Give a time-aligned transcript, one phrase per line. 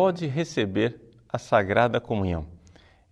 [0.00, 2.46] Pode receber a Sagrada Comunhão?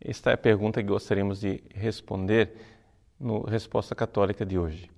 [0.00, 2.54] Esta é a pergunta que gostaríamos de responder
[3.18, 4.88] no Resposta Católica de hoje.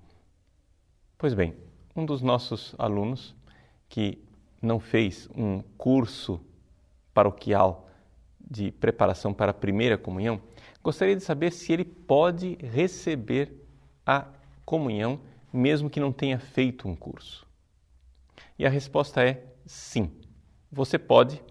[1.17, 1.55] Pois bem,
[1.97, 3.35] um dos nossos alunos
[3.89, 4.23] que
[4.61, 6.39] não fez um curso
[7.15, 7.89] paroquial
[8.39, 10.43] de preparação para a primeira comunhão,
[10.85, 13.51] gostaria de saber se ele pode receber
[14.05, 14.27] a
[14.63, 17.47] comunhão mesmo que não tenha feito um curso.
[18.59, 20.13] E a resposta é sim.
[20.71, 21.43] Você pode,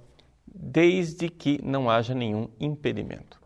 [0.59, 3.39] desde que não haja nenhum impedimento.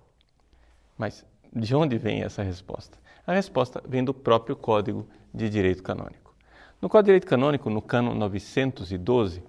[0.98, 2.98] Mas de onde vem essa resposta?
[3.28, 6.34] A resposta vem do próprio Código de Direito Canônico.
[6.82, 9.44] No Código de Direito Canônico, no cano 912,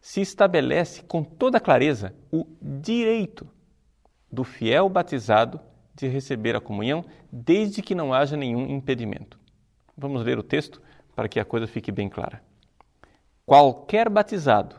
[0.00, 3.46] se estabelece com toda clareza o direito
[4.32, 5.60] do fiel batizado
[5.94, 9.38] de receber a comunhão, desde que não haja nenhum impedimento.
[9.96, 10.80] Vamos ler o texto
[11.14, 12.42] para que a coisa fique bem clara.
[13.44, 14.76] Qualquer batizado,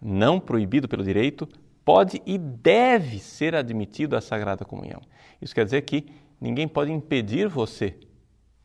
[0.00, 1.48] não proibido pelo direito,
[1.84, 5.00] pode e deve ser admitido à Sagrada Comunhão.
[5.40, 6.06] Isso quer dizer que
[6.40, 7.96] ninguém pode impedir você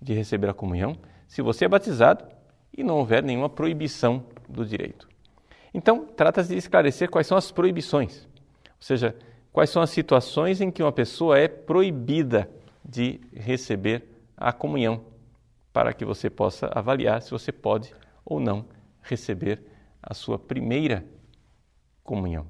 [0.02, 0.96] de receber a comunhão
[1.28, 2.26] se você é batizado
[2.78, 5.08] e não houver nenhuma proibição do direito.
[5.74, 8.28] Então, trata-se de esclarecer quais são as proibições,
[8.66, 9.16] ou seja,
[9.52, 12.50] quais são as situações em que uma pessoa é proibida
[12.84, 14.04] de receber
[14.38, 15.04] a comunhão,
[15.74, 18.66] para que você possa avaliar se você pode ou não
[19.02, 19.62] receber
[20.02, 21.04] a sua primeira
[22.06, 22.48] comunhão.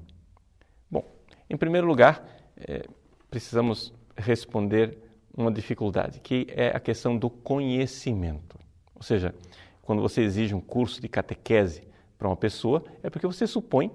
[0.88, 1.04] Bom,
[1.50, 2.24] em primeiro lugar,
[2.56, 2.86] é,
[3.28, 4.96] precisamos responder
[5.36, 8.58] uma dificuldade, que é a questão do conhecimento.
[8.94, 9.34] Ou seja,
[9.82, 11.82] quando você exige um curso de catequese
[12.16, 13.90] para uma pessoa, é porque você supõe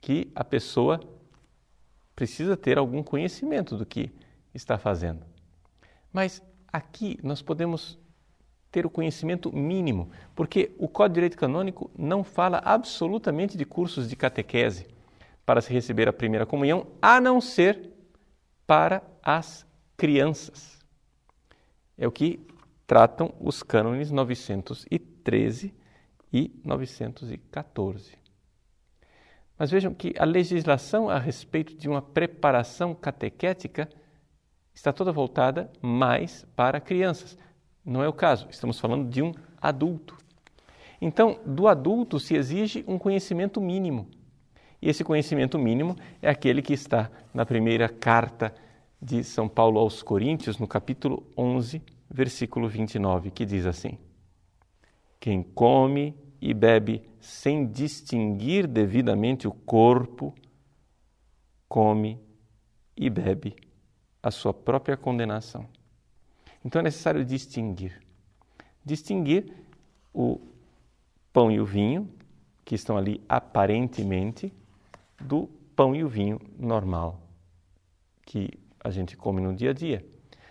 [0.00, 1.00] que a pessoa
[2.14, 4.10] precisa ter algum conhecimento do que
[4.54, 5.24] está fazendo.
[6.12, 7.98] Mas aqui nós podemos
[8.72, 14.08] ter o conhecimento mínimo, porque o Código de Direito Canônico não fala absolutamente de cursos
[14.08, 14.88] de catequese
[15.44, 17.90] para se receber a primeira comunhão, a não ser
[18.66, 19.66] para as
[19.96, 20.80] crianças.
[21.98, 22.40] É o que
[22.86, 25.74] tratam os cânones 913
[26.32, 28.16] e 914.
[29.58, 33.88] Mas vejam que a legislação a respeito de uma preparação catequética
[34.74, 37.36] está toda voltada mais para crianças.
[37.84, 40.16] Não é o caso, estamos falando de um adulto.
[41.00, 44.08] Então, do adulto se exige um conhecimento mínimo.
[44.80, 48.54] E esse conhecimento mínimo é aquele que está na primeira carta
[49.00, 53.98] de São Paulo aos Coríntios, no capítulo 11, versículo 29, que diz assim:
[55.18, 60.34] Quem come e bebe sem distinguir devidamente o corpo,
[61.68, 62.20] come
[62.96, 63.56] e bebe
[64.22, 65.66] a sua própria condenação.
[66.64, 68.00] Então é necessário distinguir.
[68.84, 69.52] Distinguir
[70.12, 70.40] o
[71.32, 72.08] pão e o vinho,
[72.64, 74.52] que estão ali aparentemente,
[75.20, 77.20] do pão e o vinho normal,
[78.24, 78.50] que
[78.82, 80.04] a gente come no dia a dia.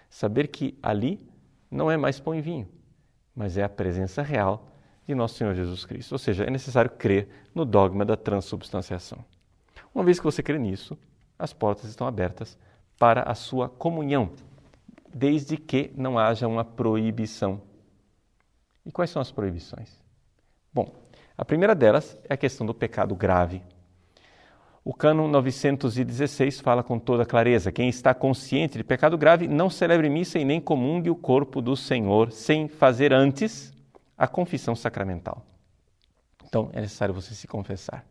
[0.10, 1.20] Saber que ali
[1.70, 2.68] não é mais pão e vinho,
[3.36, 4.68] mas é a presença real
[5.08, 6.12] de nosso Senhor Jesus Cristo.
[6.14, 9.24] Ou seja, é necessário crer no dogma da transubstanciação.
[9.94, 10.98] Uma vez que você crê nisso,
[11.38, 12.58] as portas estão abertas
[12.98, 14.32] para a sua comunhão
[15.14, 17.62] desde que não haja uma proibição.
[18.86, 20.00] E quais são as proibições?
[20.74, 20.94] Bom,
[21.38, 23.62] a primeira delas é a questão do pecado grave.
[24.84, 30.10] O cânon 916 fala com toda clareza: quem está consciente de pecado grave não celebre
[30.10, 33.72] missa e nem comungue o corpo do Senhor sem fazer antes
[34.18, 35.46] a confissão sacramental.
[36.46, 38.06] Então é necessário você se confessar.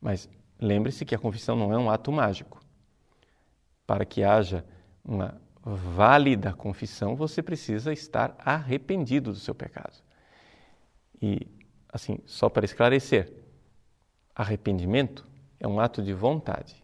[0.00, 0.28] Mas
[0.60, 2.60] lembre-se que a confissão não é um ato mágico.
[3.86, 4.64] Para que haja
[5.02, 5.40] uma
[5.76, 9.96] válida confissão, você precisa estar arrependido do seu pecado.
[11.20, 11.46] E,
[11.88, 13.32] assim, só para esclarecer,
[14.34, 15.26] arrependimento
[15.58, 16.82] é um ato de vontade.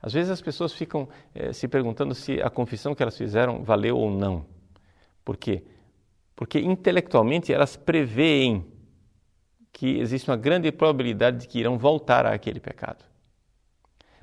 [0.00, 3.96] Às vezes as pessoas ficam eh, se perguntando se a confissão que elas fizeram valeu
[3.96, 4.46] ou não.
[5.24, 5.64] Por quê?
[6.34, 8.64] Porque intelectualmente elas preveem
[9.72, 13.04] que existe uma grande probabilidade de que irão voltar àquele pecado.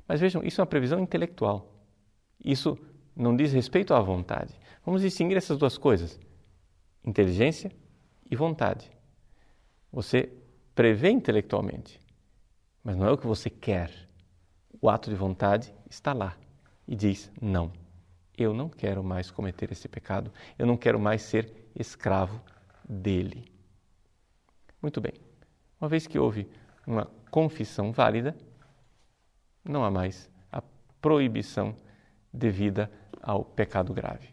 [0.08, 1.70] Mas vejam, isso é uma previsão intelectual.
[2.44, 2.78] Isso
[3.16, 4.54] não diz respeito à vontade.
[4.84, 6.18] Vamos distinguir essas duas coisas:
[7.04, 7.70] inteligência
[8.30, 8.90] e vontade.
[9.92, 10.32] Você
[10.74, 12.00] prevê intelectualmente,
[12.82, 13.90] mas não é o que você quer.
[14.80, 16.36] O ato de vontade está lá
[16.86, 17.72] e diz: não,
[18.36, 22.40] eu não quero mais cometer esse pecado, eu não quero mais ser escravo
[22.88, 23.50] dele.
[24.82, 25.14] Muito bem,
[25.80, 26.48] uma vez que houve
[26.86, 28.36] uma confissão válida,
[29.64, 30.62] não há mais a
[31.00, 31.74] proibição
[32.32, 32.90] devida
[33.24, 34.28] ao pecado grave.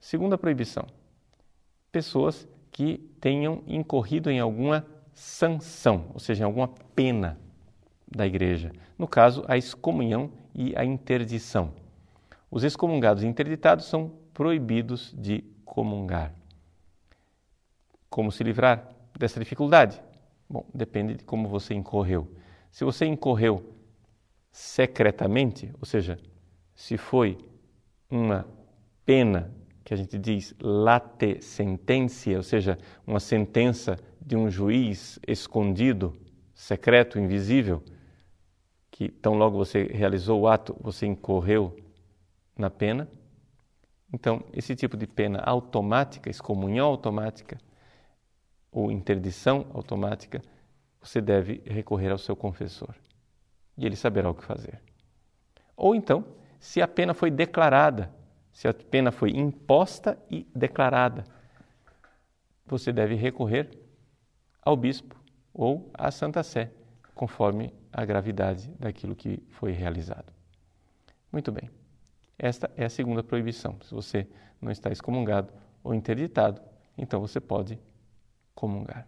[0.00, 0.86] Segunda proibição:
[1.92, 4.84] pessoas que tenham incorrido em alguma
[5.14, 7.38] sanção, ou seja, em alguma pena
[8.06, 8.72] da igreja.
[8.98, 11.72] No caso, a excomunhão e a interdição.
[12.50, 16.34] Os excomungados e interditados são proibidos de comungar.
[18.10, 20.00] Como se livrar dessa dificuldade?
[20.48, 22.30] Bom, depende de como você incorreu.
[22.70, 23.74] Se você incorreu
[24.52, 26.18] secretamente, ou seja,
[26.74, 27.36] se foi
[28.10, 28.46] uma
[29.04, 29.52] pena
[29.84, 32.76] que a gente diz late sententia, ou seja,
[33.06, 36.12] uma sentença de um juiz escondido,
[36.52, 37.82] secreto, invisível,
[38.90, 41.76] que tão logo você realizou o ato, você incorreu
[42.56, 43.08] na pena.
[44.12, 47.58] Então, esse tipo de pena automática, excomunhão automática
[48.72, 50.42] ou interdição automática,
[51.00, 52.94] você deve recorrer ao seu confessor
[53.76, 54.80] e ele saberá o que fazer.
[55.76, 56.24] Ou então,
[56.66, 58.12] se a pena foi declarada,
[58.52, 61.22] se a pena foi imposta e declarada,
[62.66, 63.70] você deve recorrer
[64.60, 65.14] ao bispo
[65.54, 66.72] ou à Santa Sé,
[67.14, 70.32] conforme a gravidade daquilo que foi realizado.
[71.30, 71.70] Muito bem.
[72.36, 73.78] Esta é a segunda proibição.
[73.84, 74.26] Se você
[74.60, 75.52] não está excomungado
[75.84, 76.60] ou interditado,
[76.98, 77.78] então você pode
[78.56, 79.06] comungar.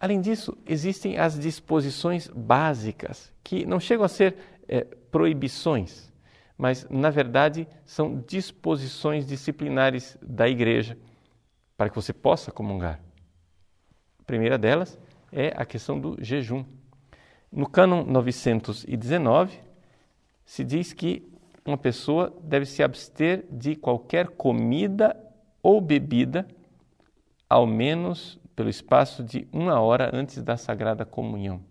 [0.00, 4.34] Além disso, existem as disposições básicas, que não chegam a ser
[4.66, 6.09] é, proibições,
[6.60, 10.98] mas na verdade são disposições disciplinares da igreja
[11.74, 13.00] para que você possa comungar.
[14.18, 14.98] A primeira delas
[15.32, 16.62] é a questão do jejum.
[17.50, 19.58] No cânon 919
[20.44, 21.26] se diz que
[21.64, 25.16] uma pessoa deve se abster de qualquer comida
[25.62, 26.46] ou bebida
[27.48, 31.69] ao menos pelo espaço de uma hora antes da sagrada comunhão.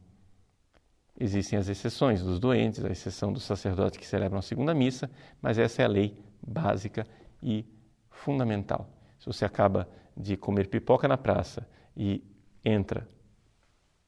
[1.20, 5.12] Existem as exceções dos doentes, a exceção dos sacerdotes que celebram a segunda missa,
[5.42, 7.06] mas essa é a lei básica
[7.44, 7.66] e
[8.10, 8.90] fundamental.
[9.20, 12.24] Se você acaba de comer pipoca na praça e
[12.64, 13.06] entra,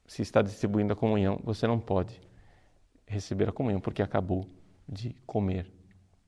[0.06, 2.22] se está distribuindo a comunhão, você não pode
[3.06, 4.48] receber a comunhão porque acabou
[4.88, 5.70] de comer.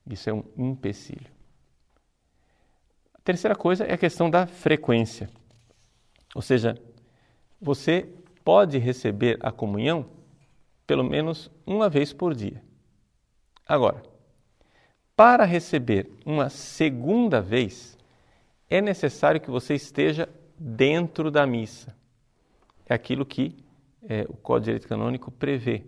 [0.06, 1.32] Isso é um empecilho.
[3.14, 5.30] A terceira coisa é a questão da frequência.
[6.36, 6.78] Ou seja,
[7.62, 8.10] você
[8.44, 10.06] pode receber a comunhão
[10.86, 12.62] pelo menos uma vez por dia.
[13.68, 14.04] Agora,
[15.16, 17.98] para receber uma segunda vez,
[18.70, 20.28] é necessário que você esteja
[20.58, 21.96] dentro da missa.
[22.86, 23.56] É aquilo que
[24.08, 25.84] é, o Código de Direito Canônico prevê,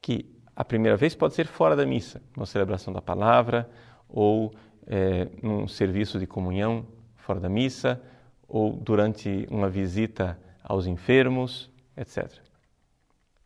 [0.00, 0.26] que
[0.56, 3.70] a primeira vez pode ser fora da missa, numa celebração da palavra,
[4.08, 4.52] ou
[4.86, 8.02] é, num serviço de comunhão fora da missa,
[8.48, 12.51] ou durante uma visita aos enfermos, etc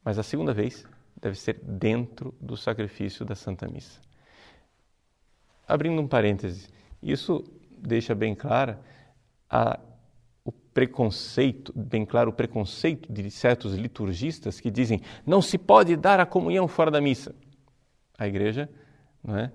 [0.06, 0.86] mas a segunda vez
[1.20, 4.00] deve ser dentro do sacrifício da Santa Missa.
[5.66, 6.68] Abrindo um parêntese,
[7.02, 7.42] isso
[7.76, 8.36] deixa bem
[9.50, 9.80] a,
[10.44, 16.20] o preconceito, bem claro o preconceito de certos liturgistas que dizem não se pode dar
[16.20, 17.34] a comunhão fora da missa.
[18.16, 18.70] A igreja
[19.24, 19.50] não, é,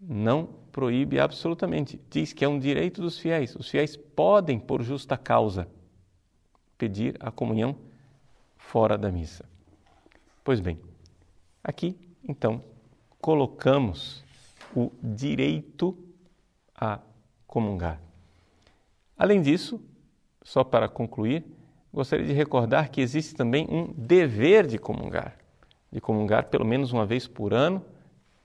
[0.00, 3.56] não proíbe absolutamente, diz que é um direito dos fiéis.
[3.56, 5.66] Os fiéis podem, por justa causa,
[6.78, 7.76] pedir a comunhão
[8.56, 9.50] fora da missa.
[10.44, 10.78] Pois bem,
[11.62, 11.96] aqui
[12.28, 12.64] então
[13.20, 14.24] colocamos
[14.74, 15.96] o direito
[16.74, 16.98] a
[17.46, 18.00] comungar.
[19.16, 19.80] Além disso,
[20.42, 21.44] só para concluir,
[21.94, 25.36] gostaria de recordar que existe também um dever de comungar,
[25.92, 27.84] de comungar pelo menos uma vez por ano,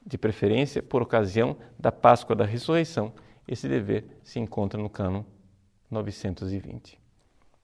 [0.05, 3.11] de preferência por ocasião da Páscoa da Ressurreição.
[3.47, 5.25] Esse dever se encontra no cano
[5.89, 6.99] 920.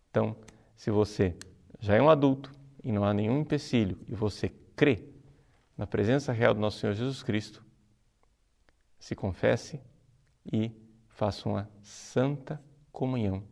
[0.10, 0.36] Então,
[0.76, 1.36] se você
[1.80, 2.52] já é um adulto,
[2.84, 5.04] e não há nenhum empecilho e você crê
[5.78, 7.64] na presença real do nosso Senhor Jesus Cristo,
[9.00, 9.80] se confesse
[10.52, 10.72] e
[11.08, 12.62] faça uma santa
[12.92, 13.44] comunhão,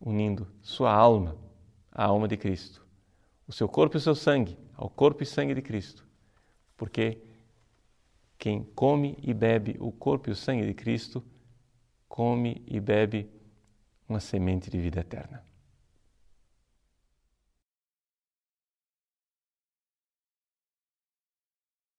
[0.00, 1.36] unindo sua alma
[1.90, 2.84] à alma de Cristo,
[3.46, 6.06] o seu corpo e o seu sangue ao corpo e sangue de Cristo,
[6.76, 7.22] porque
[8.38, 11.24] quem come e bebe o corpo e o sangue de Cristo,
[12.08, 13.30] come e bebe
[14.08, 15.42] uma semente de vida eterna.